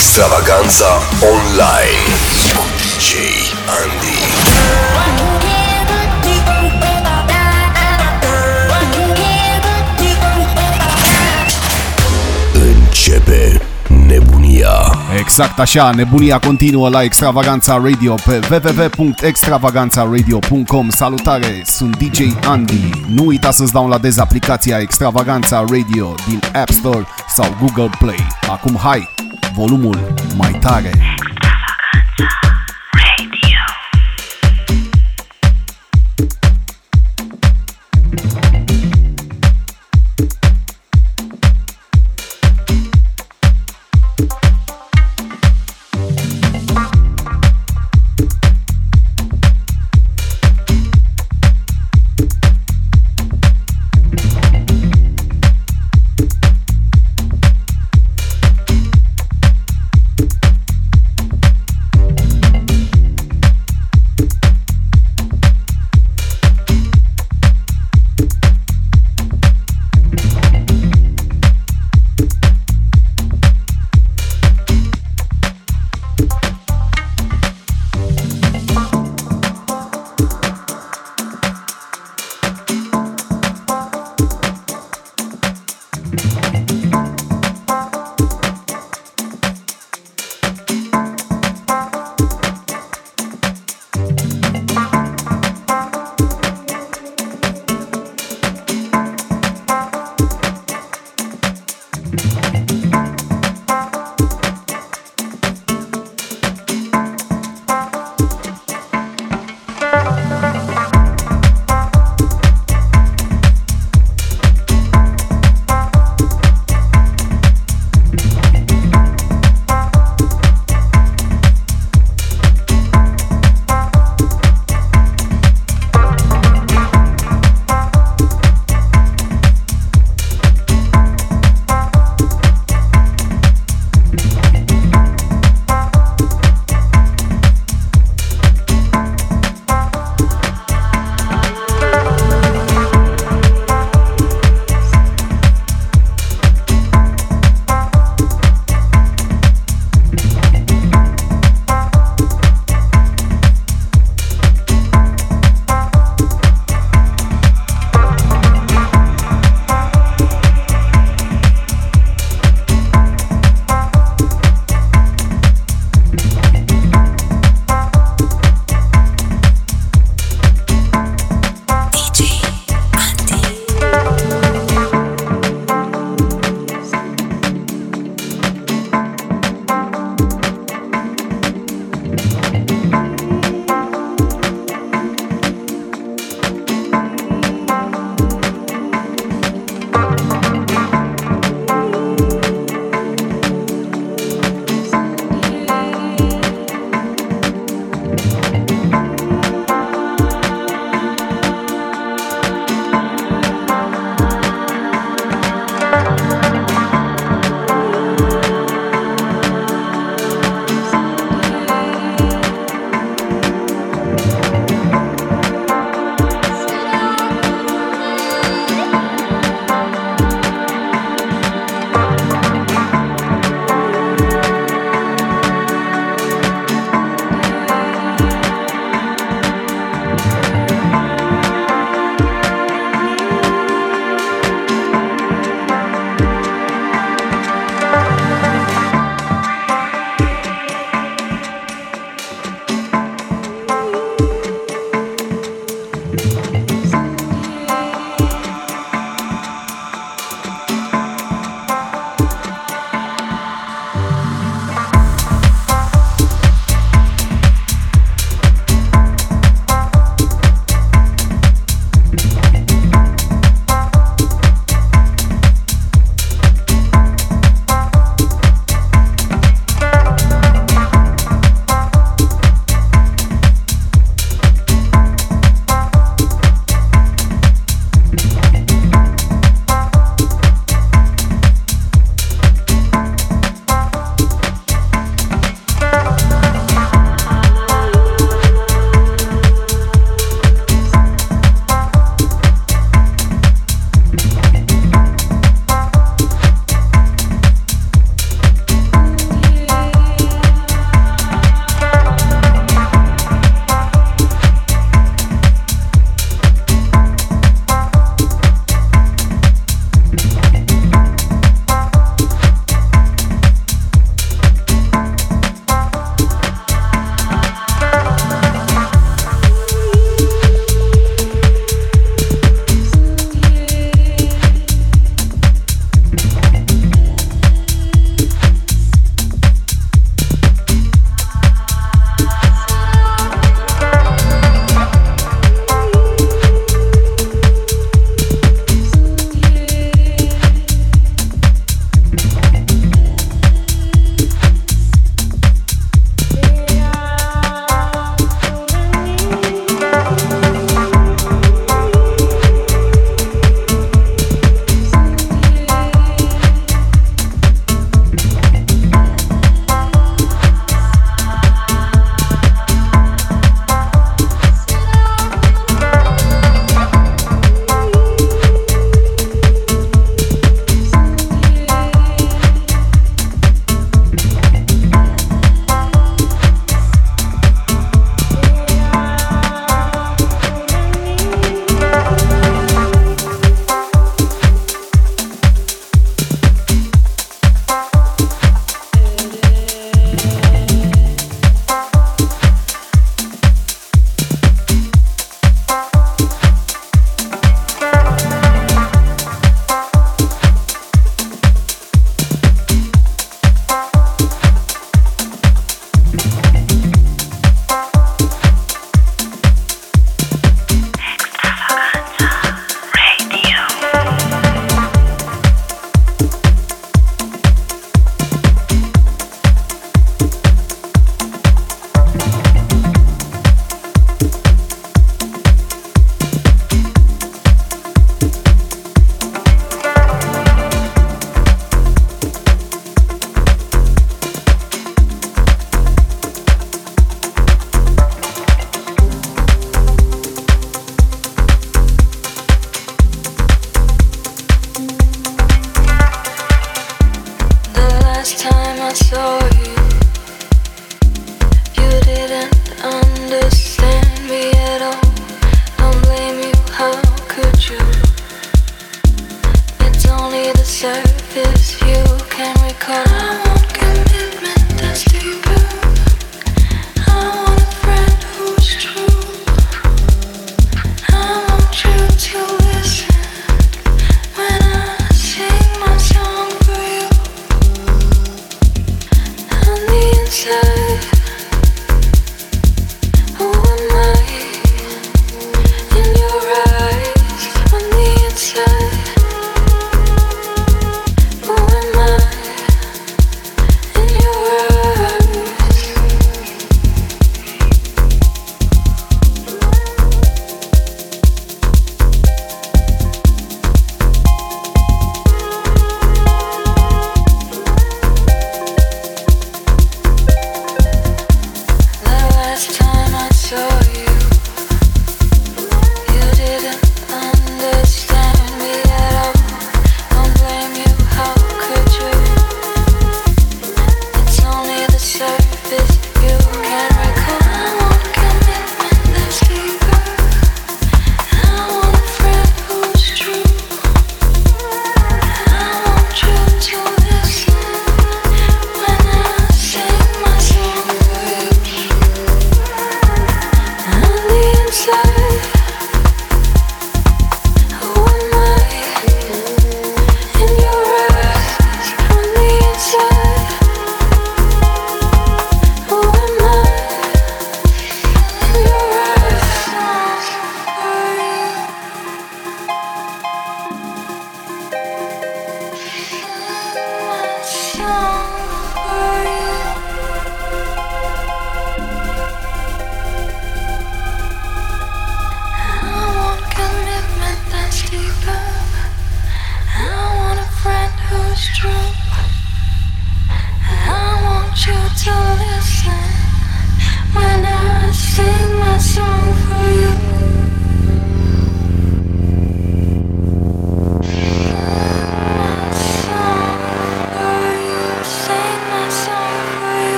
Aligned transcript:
Extravaganza 0.00 0.90
online 1.32 2.02
cu 2.56 2.62
DJ 2.78 3.06
Andy. 3.68 4.18
Începe 12.74 13.44
nebunia. 14.06 14.70
Exact 15.18 15.58
așa, 15.58 15.90
nebunia 15.90 16.38
continuă 16.38 16.88
la 16.88 17.02
Extravaganza 17.02 17.74
Radio 17.84 18.14
pe 18.14 18.40
www.extravaganzaradio.com 18.50 20.90
Salutare, 20.90 21.62
sunt 21.66 21.96
DJ 22.02 22.26
Andy. 22.46 22.90
Nu 23.08 23.24
uita 23.26 23.50
să-ți 23.50 23.72
downloadezi 23.72 24.20
aplicația 24.20 24.78
Extravaganza 24.78 25.58
Radio 25.60 26.14
din 26.28 26.40
App 26.54 26.70
Store 26.70 27.06
sau 27.28 27.56
Google 27.60 27.90
Play. 27.98 28.26
Acum 28.50 28.78
hai, 28.82 29.08
volumul 29.54 29.98
mai 30.36 30.52
tare. 30.60 30.90
Extravaganza. 31.98 32.59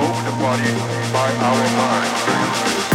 over 0.00 0.22
the 0.30 0.30
body 0.38 0.72
by 1.12 1.28
our 1.46 1.66
mind. 1.78 2.87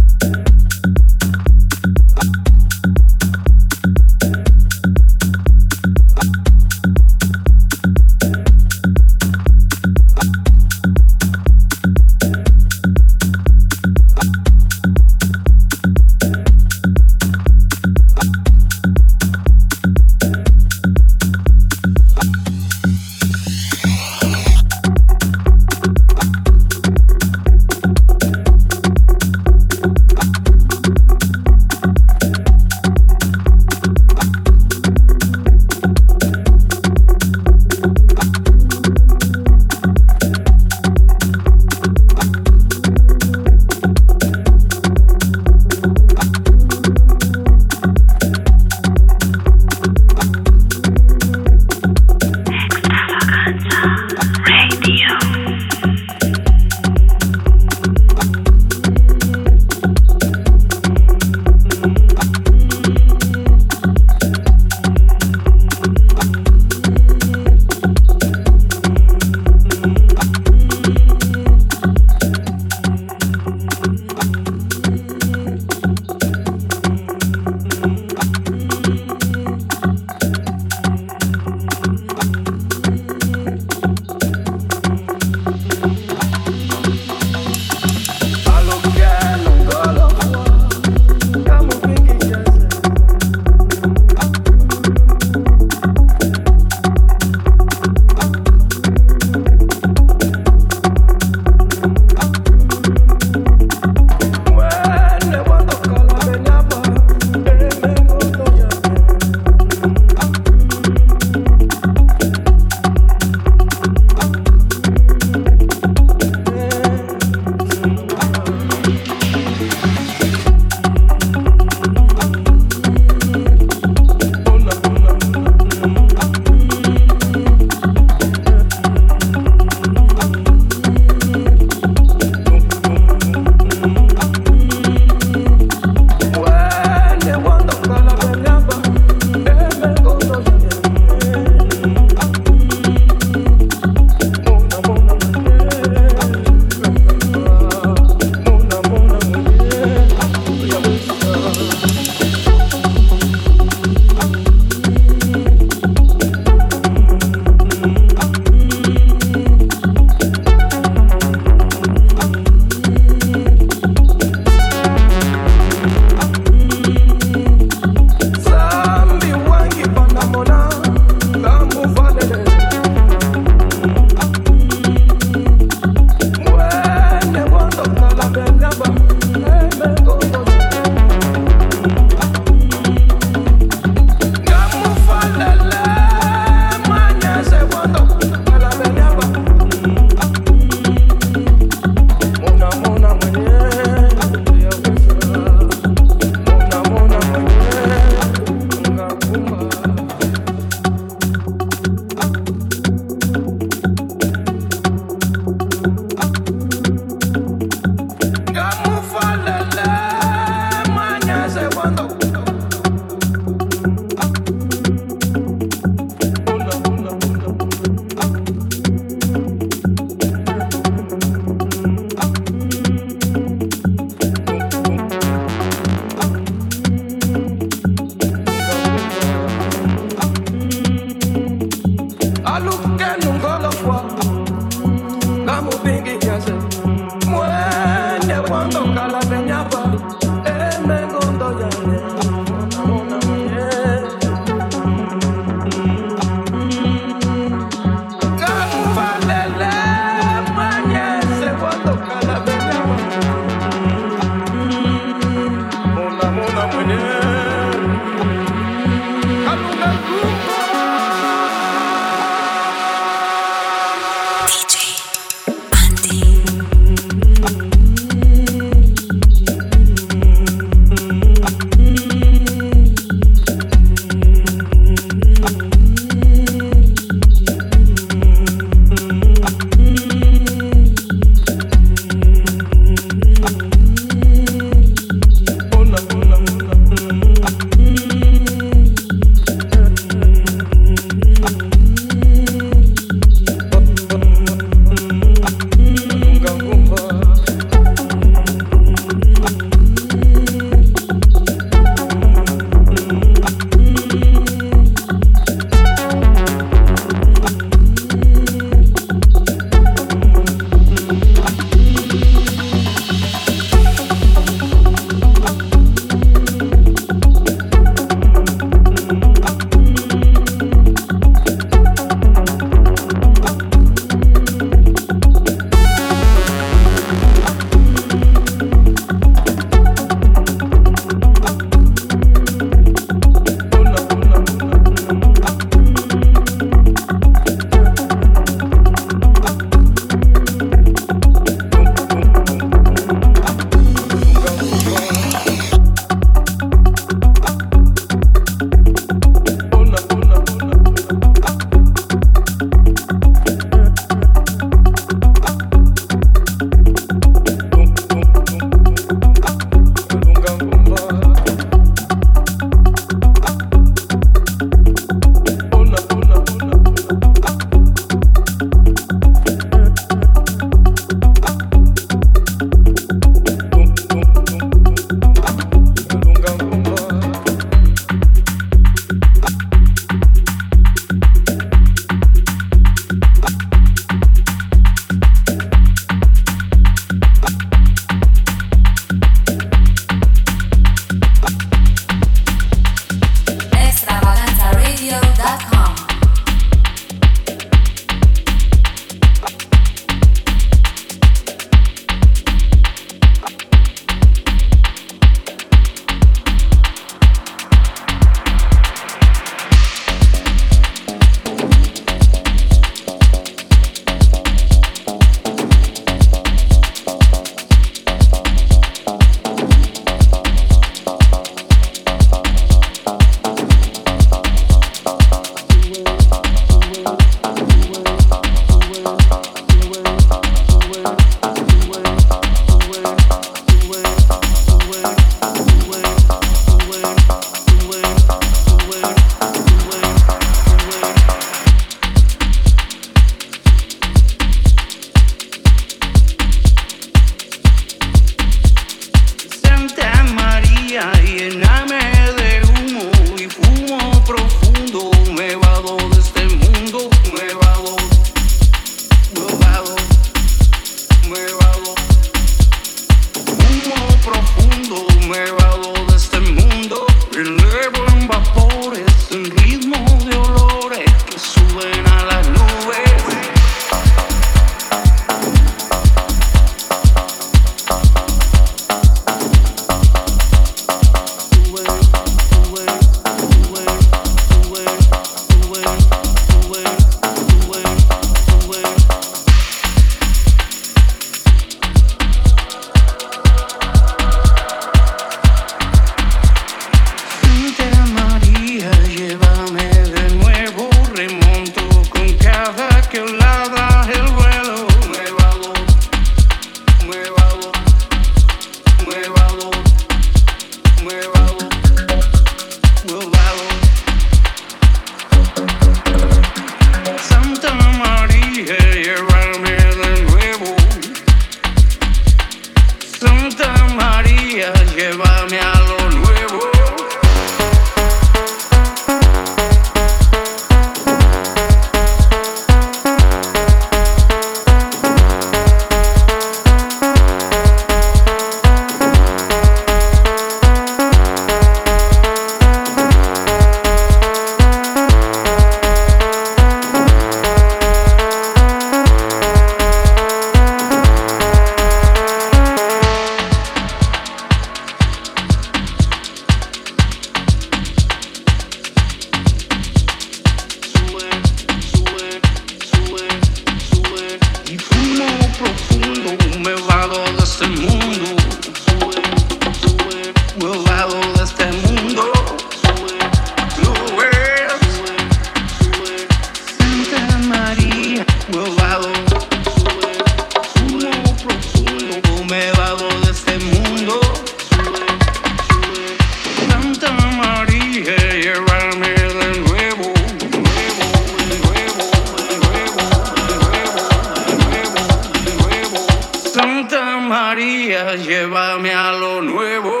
llévame 598.17 598.93
a 598.93 599.11
lo 599.11 599.41
nuevo. 599.41 600.00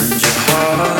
and 0.00 0.22
your 0.22 0.30
heart 0.30 0.99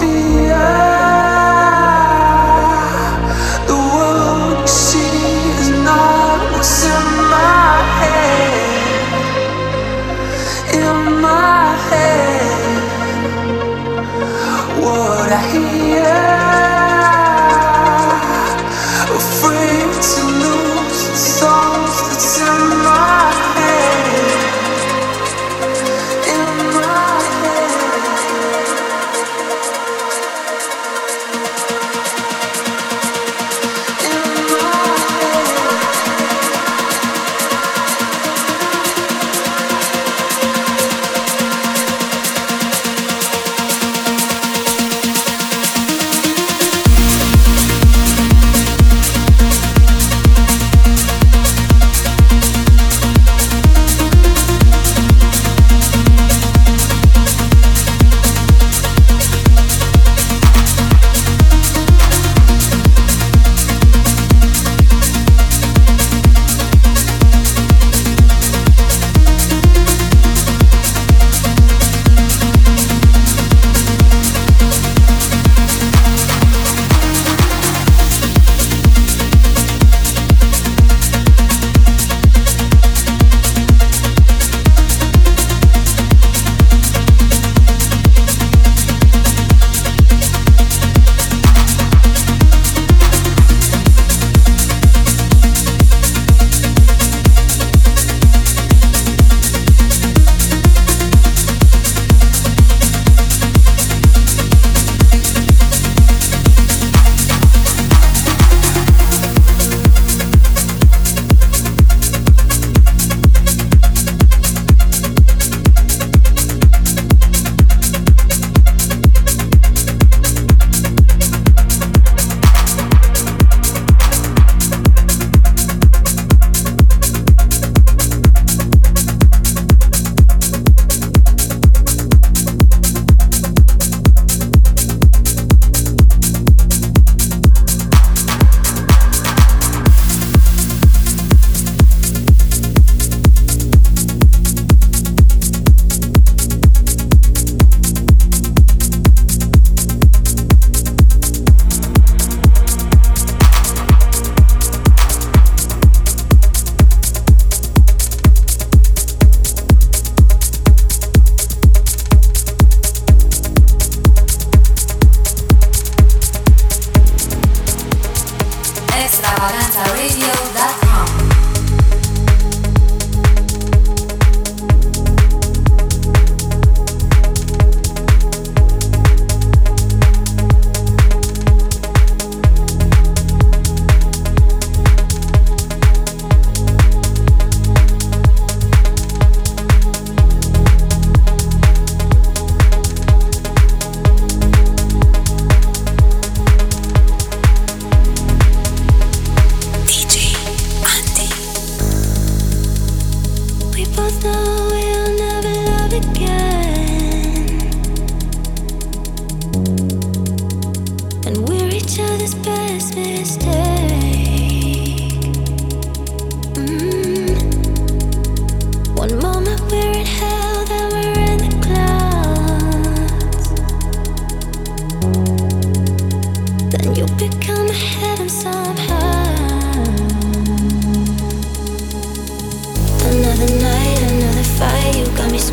see. 0.00 0.39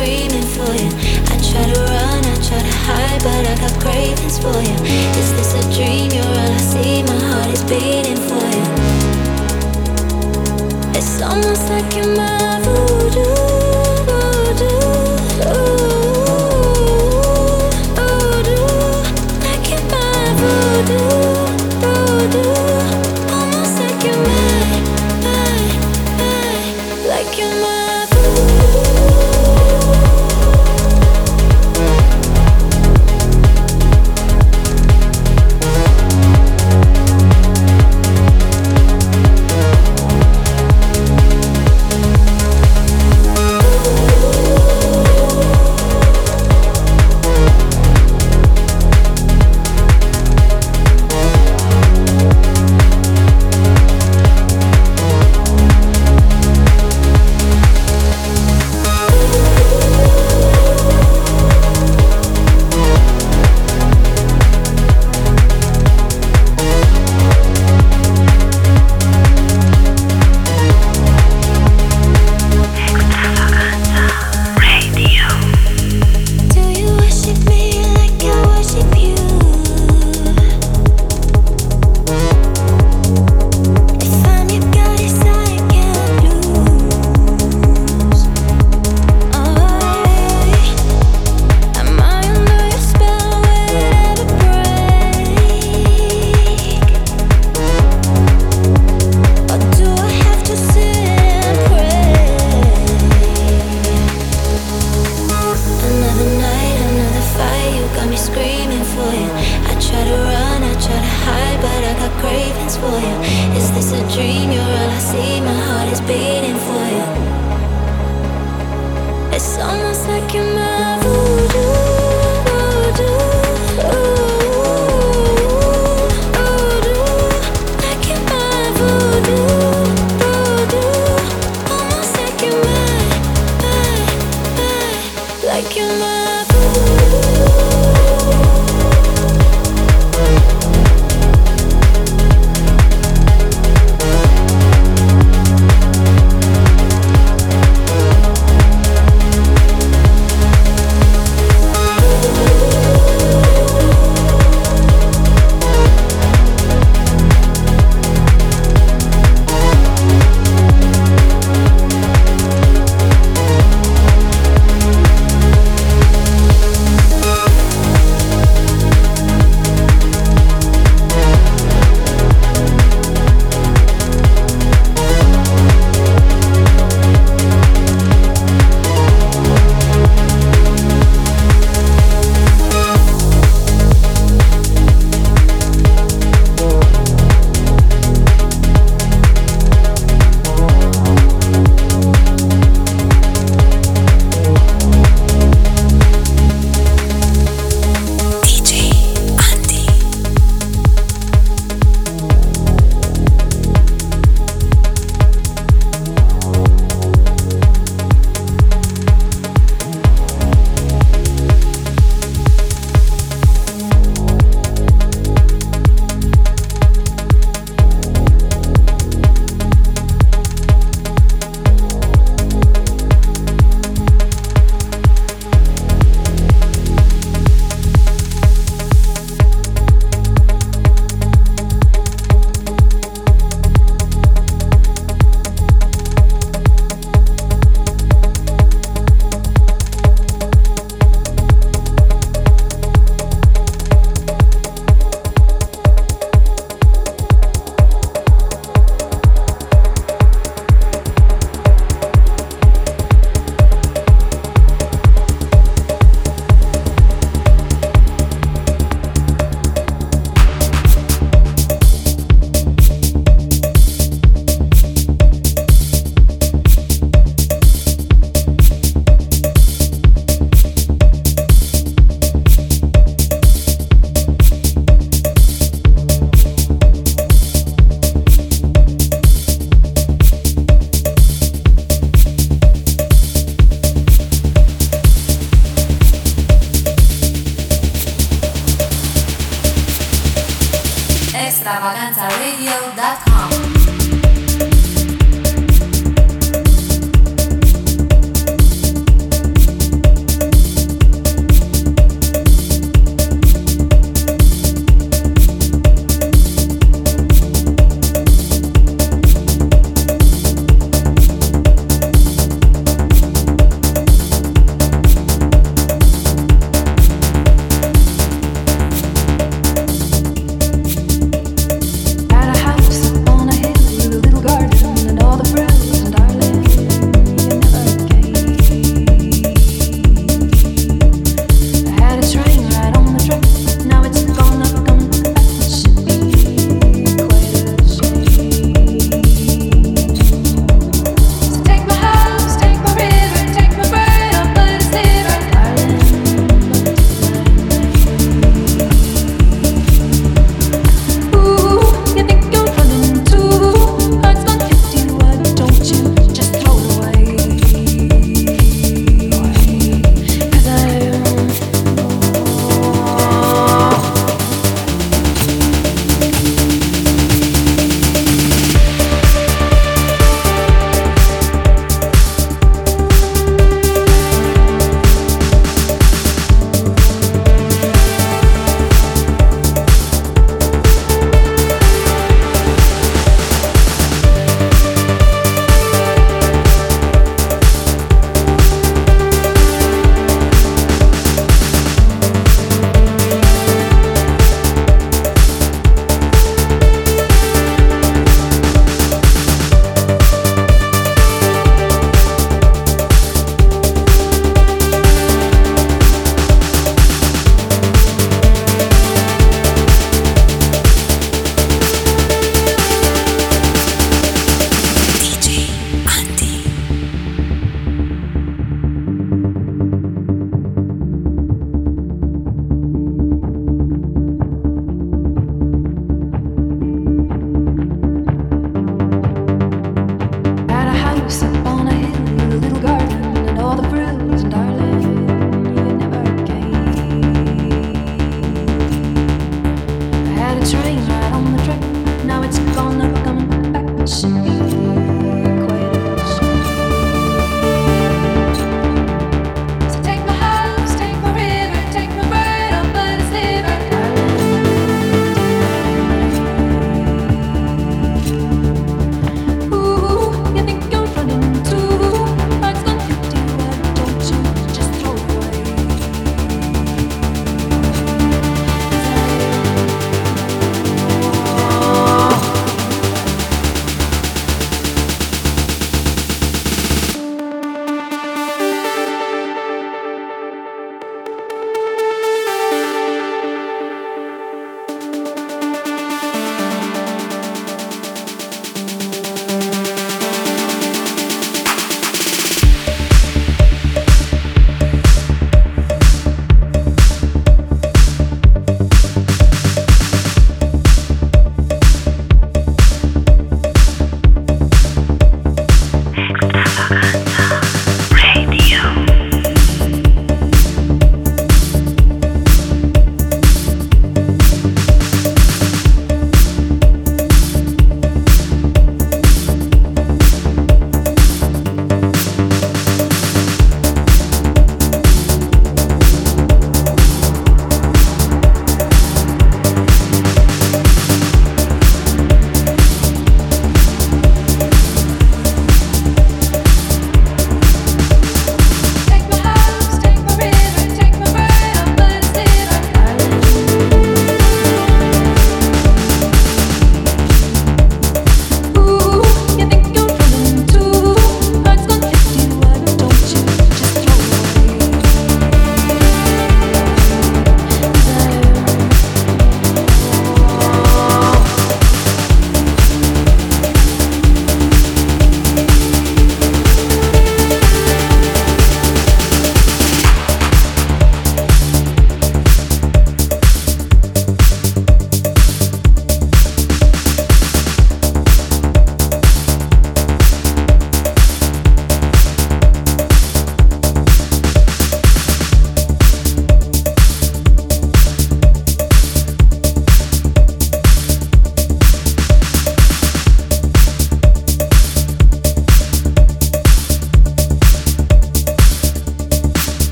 screaming 0.00 0.40
for 0.54 0.72
you. 0.80 0.88
I 1.28 1.36
try 1.44 1.64
to 1.74 1.78
run, 1.78 2.22
I 2.24 2.34
try 2.46 2.58
to 2.58 2.64
hide, 2.88 3.22
but 3.22 3.44
I 3.50 3.52
got 3.60 3.74
cravings 3.82 4.36
for 4.38 4.56
you. 4.68 4.76
Is 5.20 5.30
this 5.34 5.52
a 5.60 5.62
dream? 5.76 6.10
You're 6.10 6.24
all 6.24 6.54
I 6.56 6.56
see. 6.56 7.02
My 7.02 7.20
heart 7.28 7.50
is 7.52 7.62
beating 7.70 8.20
for 8.28 8.44
you. 8.56 8.66
It's 10.96 11.20
almost 11.20 11.64
like 11.68 11.94
you're 11.94 12.16
mine. 12.16 12.39